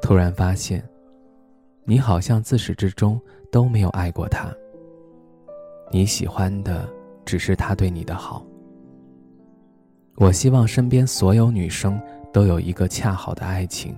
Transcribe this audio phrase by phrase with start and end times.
[0.00, 0.82] 突然发现，
[1.84, 4.52] 你好像自始至终都没有爱过他。
[5.90, 6.88] 你喜欢的
[7.24, 8.44] 只是他对你的好。
[10.16, 12.00] 我希望身边所有女生
[12.32, 13.94] 都有一个恰好的爱情，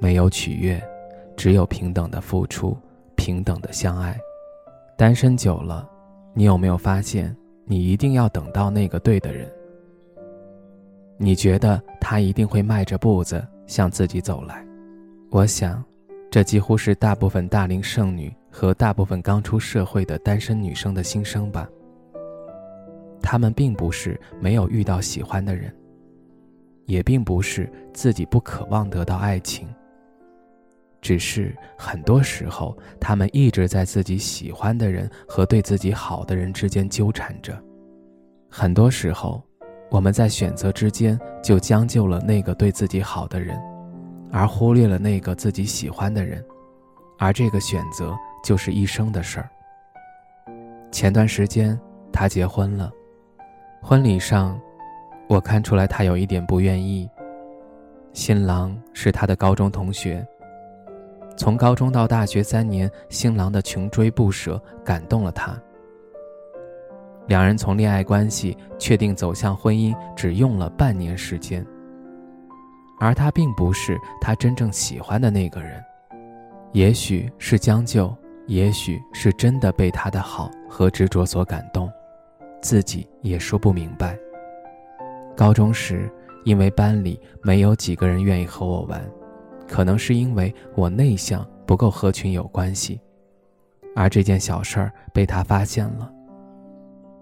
[0.00, 0.82] 没有取悦，
[1.36, 2.76] 只有平等的付出，
[3.14, 4.18] 平等的相爱。
[4.96, 5.88] 单身久了，
[6.34, 9.50] 你有没有发现，你一定要等到那个对的人？
[11.16, 14.64] 你觉得他一定会迈着步子向自己走来？
[15.30, 15.84] 我想，
[16.30, 21.68] 这几乎是大部分大龄剩女和大部分刚出社会的单身女生的心声吧。
[23.20, 25.70] 她们并不是没有遇到喜欢的人，
[26.86, 29.68] 也并不是自己不渴望得到爱情。
[31.02, 37.62] 只是很多时候，她们一直在自己喜欢的人和对自己好的人之间纠缠着。
[38.48, 39.42] 很多时候，
[39.90, 43.60] 我们在选择之间就将就了那个对自己好的人。
[44.30, 46.44] 而忽略了那个自己喜欢的人，
[47.18, 49.48] 而这个选择就是一生的事儿。
[50.90, 51.78] 前段时间
[52.12, 52.90] 他结婚了，
[53.82, 54.60] 婚礼上，
[55.28, 57.08] 我看出来他有一点不愿意。
[58.12, 60.26] 新郎是他的高中同学，
[61.36, 65.56] 从高中到大学三年，新郎的穷追不舍感动了他。
[67.26, 71.64] 两人从恋爱关系确定走向婚姻，只用了半年时间。
[72.98, 75.82] 而他并不是他真正喜欢的那个人，
[76.72, 78.14] 也许是将就，
[78.46, 81.90] 也许是真的被他的好和执着所感动，
[82.60, 84.18] 自己也说不明白。
[85.36, 86.10] 高中时，
[86.44, 89.00] 因为班里没有几个人愿意和我玩，
[89.68, 93.00] 可能是因为我内向不够合群有关系，
[93.94, 96.12] 而这件小事儿被他发现了，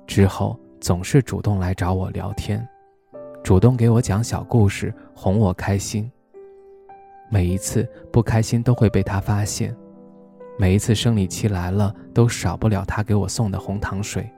[0.06, 2.66] 之后总是主动来找我聊天。
[3.46, 6.10] 主动给我讲小故事，哄我开心。
[7.30, 9.72] 每一次不开心都会被他发现，
[10.58, 14.28] 每一次生理期来了都少不了他给我送的红糖水。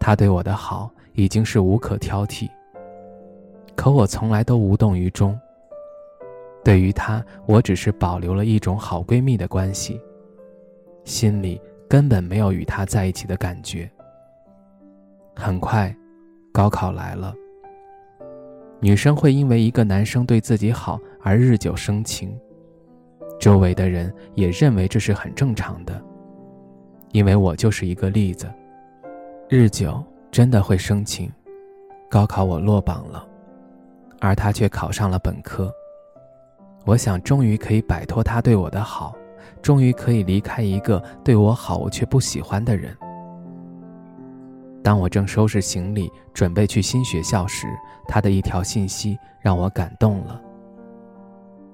[0.00, 2.48] 他对我的好已经是无可挑剔，
[3.76, 5.38] 可我从来都无动于衷。
[6.64, 10.00] 对于他，我只是保留了一种好闺蜜的关系，
[11.04, 13.90] 心里根本没有与他在一起的感觉。
[15.36, 15.94] 很快，
[16.50, 17.34] 高考来了。
[18.84, 22.36] 女生会因为一个男生对自己好而日久生情，
[23.38, 26.02] 周围的人也认为这是很正常的，
[27.12, 28.52] 因为我就是一个例子。
[29.48, 31.30] 日久真的会生情。
[32.10, 33.24] 高考我落榜了，
[34.18, 35.72] 而他却考上了本科。
[36.84, 39.14] 我想终于可以摆脱他对我的好，
[39.62, 42.94] 终于可以离开一个对我好我却不喜欢的人。
[44.82, 47.68] 当我正收拾行李准备去新学校时，
[48.08, 50.40] 他的一条信息让我感动了。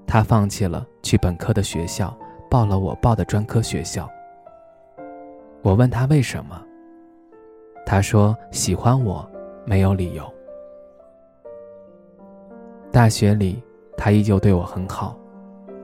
[0.05, 2.15] 他放弃了去本科的学校，
[2.49, 4.09] 报了我报的专科学校。
[5.61, 6.61] 我问他为什么，
[7.85, 9.27] 他说喜欢我，
[9.65, 10.23] 没有理由。
[12.91, 13.61] 大学里，
[13.97, 15.17] 他依旧对我很好，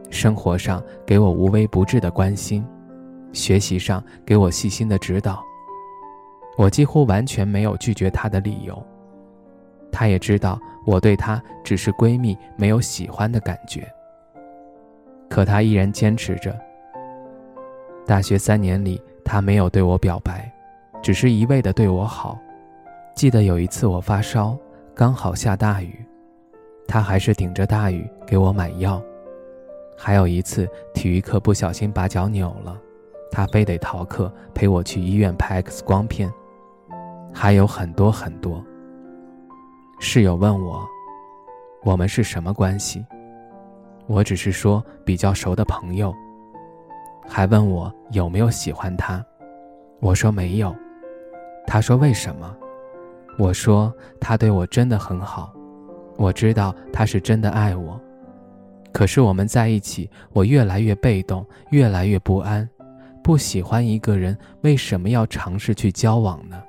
[0.10, 2.66] 生活上给我无微不至的关心，
[3.34, 5.44] 学习上给我细心的指导。
[6.58, 8.82] 我几乎完全没有拒绝她的理由，
[9.92, 13.86] 她也知道我对她只是闺蜜，没有喜欢的感觉。
[15.30, 16.58] 可她依然坚持着。
[18.06, 20.52] 大学三年里，他没有对我表白，
[21.02, 22.40] 只是一味的对我好。
[23.16, 24.56] 记得有一次我发烧，
[24.94, 26.06] 刚好下大雨，
[26.88, 29.02] 他还是顶着大雨给我买药。
[29.98, 32.80] 还有一次体育课不小心把脚扭了，
[33.32, 36.32] 他非得逃课陪我去医院拍 X 光片。
[37.38, 38.64] 还有很多很多。
[40.00, 40.88] 室友问我
[41.84, 43.06] ：“我们是什么关系？”
[44.08, 46.16] 我只是说比较熟的朋友。
[47.28, 49.24] 还问我有没有喜欢他，
[50.00, 50.74] 我说没有。
[51.68, 52.56] 他说为什么？
[53.38, 55.54] 我说他对我真的很好，
[56.16, 58.00] 我知道他是真的爱我。
[58.94, 62.68] 可是我们在一起，我越来越被动，越来越不安。
[63.22, 66.64] 不喜欢一个人，为什么要尝试去交往呢？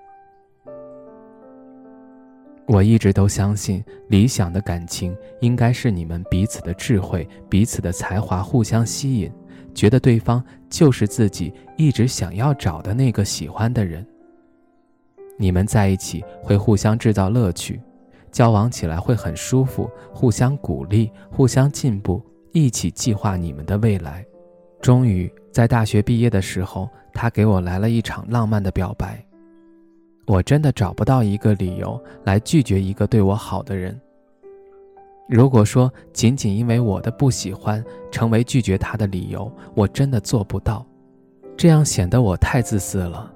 [2.68, 9.30] 我一直都相信，理想的感情应该是你们彼此的智慧、彼此的才华互相吸引，
[9.72, 14.04] 觉得对方就是自己一直想要找的那个喜欢的人。
[15.38, 17.80] 你们在一起会互相制造乐趣，
[18.32, 24.24] 交往起来会很舒服，互相鼓励，互相进步，一起计划你们的未来。
[24.80, 29.25] 终于在大学毕业的时候，他给我来了一场浪漫的表白。
[30.26, 33.98] 我真的找不到一个理由来拒绝一个对我好的人。
[35.28, 40.84] 如果说仅仅因为我的不喜欢成为拒绝他的理由，我真的做不到，
[41.56, 43.32] 这样显得我太自私了。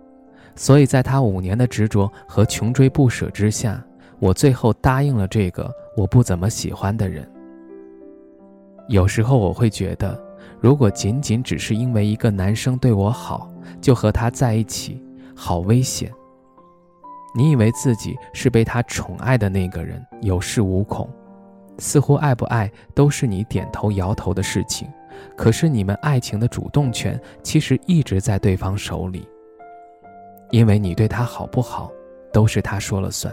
[0.56, 3.82] 所以在他五年的执着和穷追不舍之下，
[4.18, 7.28] 我最后答应了这个我不怎么喜欢的人。
[8.88, 10.20] 有时候我会觉得，
[10.60, 13.48] 如果仅仅只是因为一个男生对我好
[13.80, 15.02] 就和他在一起，
[15.34, 16.12] 好危险。
[17.32, 21.08] 你以为自己是被他宠爱的那个人，有恃无恐，
[21.78, 24.88] 似乎爱不爱都是你点头摇头的事情。
[25.36, 29.28] 可是你们爱情的主动权其实一直在对方手里，
[30.50, 31.92] 因为你对他好不好，
[32.32, 33.32] 都是他说了算。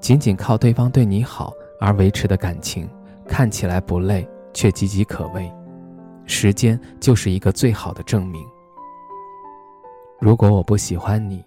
[0.00, 2.88] 仅仅靠对方对你好而维持的感情，
[3.26, 5.52] 看起来不累，却岌岌可危。
[6.26, 8.42] 时间就是一个最好的证明。
[10.20, 11.44] 如果我不喜欢你。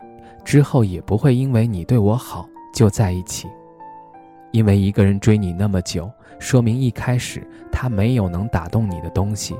[0.48, 3.50] 之后也不会因为你对我好就在一起，
[4.54, 6.10] 因为一个人追你那么久，
[6.40, 9.54] 说明一开始他没有能打动你的东西，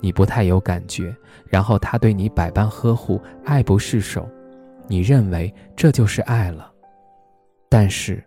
[0.00, 1.12] 你不太有感觉，
[1.48, 4.24] 然后他对你百般呵护，爱不释手，
[4.86, 6.70] 你认为这就是爱了。
[7.68, 8.22] 但是，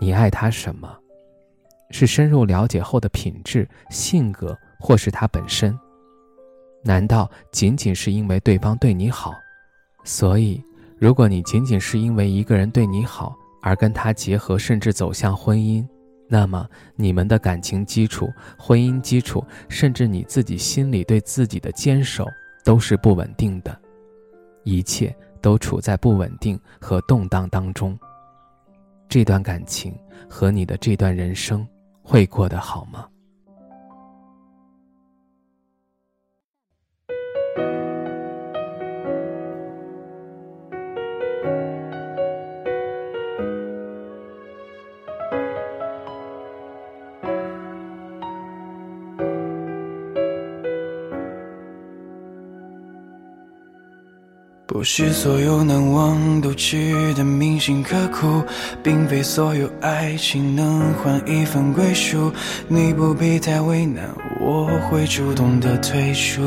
[0.00, 0.98] 你爱他什么？
[1.90, 5.78] 是深入了解后的品质、性格，或是他本身？
[6.82, 9.32] 难道仅仅是因为对方对你好，
[10.02, 10.60] 所以？
[10.96, 15.86] 如果你仅仅是因为一个人对你好而跟他结合，甚至走向婚姻，
[16.28, 22.26] 那么你们的感情基础、婚姻基础，甚至你自己心里对自己的坚守，
[22.64, 23.78] 都是不稳定的，
[24.62, 27.98] 一切都处在不稳定和动荡当中。
[29.08, 29.94] 这段感情
[30.28, 31.66] 和你的这段人生
[32.02, 33.06] 会过得好吗？
[54.84, 58.44] 不是所有难忘都值得铭心刻骨，
[58.82, 62.30] 并非所有爱情能换一份归属。
[62.68, 64.04] 你不必太为难，
[64.42, 66.42] 我会主动的退出。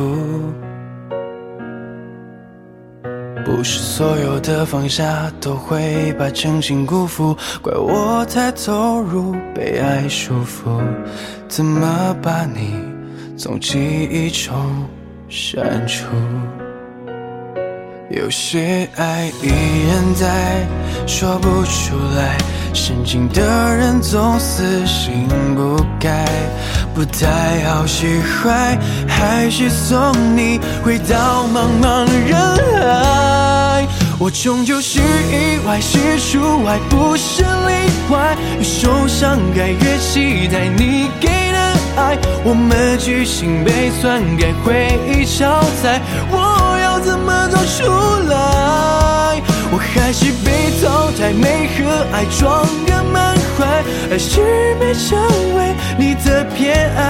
[3.44, 10.80] 不是所有的放下都会把真心辜负，怪我太投入，被爱束缚，
[11.48, 12.75] 怎么把你
[13.36, 14.56] 从记忆中
[15.28, 16.06] 删除？
[18.09, 19.50] 有些爱依
[19.89, 20.65] 然在，
[21.06, 22.38] 说不出来。
[22.74, 23.42] 深情的
[23.75, 26.25] 人总死心不改，
[26.95, 28.77] 不太好释怀，
[29.07, 32.38] 还是送你回到茫茫人
[32.81, 33.86] 海。
[34.18, 38.38] 我终究是意外，是除外，不是例外。
[38.57, 41.58] 越受伤害，越期待你给的
[41.98, 42.17] 爱。
[42.46, 46.00] 我们剧情被篡改，回忆超载。
[46.32, 46.57] 我。
[47.08, 47.84] 怎么走出
[48.30, 49.42] 来？
[49.72, 50.48] 我还是被
[50.82, 51.80] 淘汰，没和
[52.14, 53.16] 爱撞个满
[53.56, 53.60] 怀，
[54.10, 55.18] 还是没成
[55.56, 55.58] 为
[55.98, 57.07] 你的偏爱。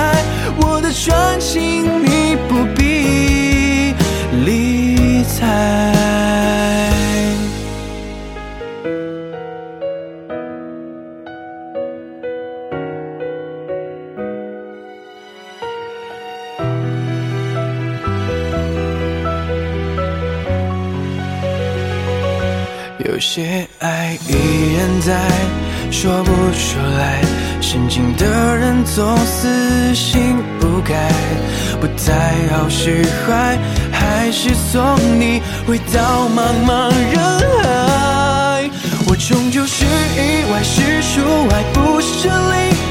[23.07, 24.33] 有些爱依
[24.77, 25.13] 然在，
[25.89, 27.21] 说不出来。
[27.61, 28.25] 深情的
[28.57, 29.47] 人总死
[29.95, 31.09] 心不改，
[31.79, 32.13] 不太
[32.53, 33.57] 好释怀，
[33.93, 37.17] 还是送你回到茫茫人
[37.63, 38.69] 海。
[39.07, 42.33] 我终究是意外，是除外，不是例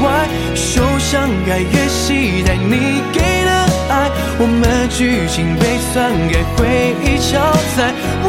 [0.02, 0.26] 外。
[0.54, 3.50] 受伤害越期待你给的
[3.90, 7.92] 爱，我们剧情被篡改，回忆超载，
[8.24, 8.28] 我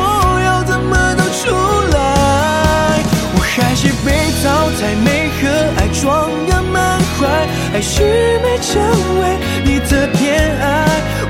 [4.78, 7.28] 才，没和爱装个满怀，
[7.74, 8.80] 还是没成
[9.22, 10.66] 为你的偏爱。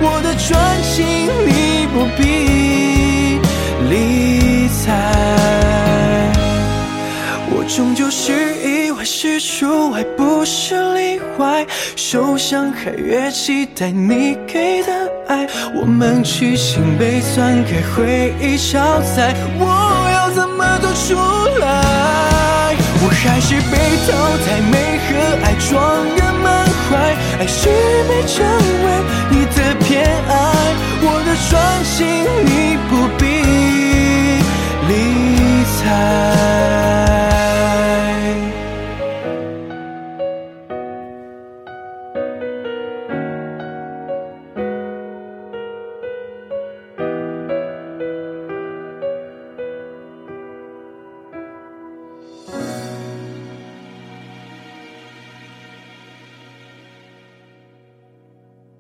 [0.02, 0.52] 我的专
[0.84, 0.96] 情
[1.48, 3.40] 你不必
[3.90, 4.86] 理睬。
[7.50, 11.66] 我终究是意外，是除外，不是例外。
[11.96, 14.92] 受伤还越期待你给的
[15.28, 19.66] 爱，我们曲心被篡改回忆超载，我
[20.14, 21.16] 要怎么走出
[21.60, 21.97] 来？
[23.24, 24.10] 还是被淘
[24.46, 25.10] 汰，没和
[25.44, 25.72] 爱撞
[26.16, 26.46] 个满
[26.90, 27.70] 怀，还是
[28.08, 28.36] 没成
[28.86, 28.88] 为
[29.30, 30.32] 你的偏爱，
[31.02, 31.50] 我的双
[31.84, 31.98] 心
[32.46, 33.24] 你不必
[34.88, 34.92] 理
[35.80, 37.07] 睬。